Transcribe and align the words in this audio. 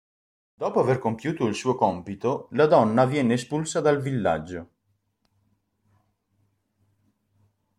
Dopo 0.61 0.79
aver 0.79 0.97
compiuto 0.97 1.45
il 1.45 1.53
suo 1.53 1.75
compito, 1.75 2.47
la 2.53 2.65
donna 2.65 3.05
viene 3.05 3.35
espulsa 3.35 3.81
dal 3.81 4.01
villaggio. 4.01 4.69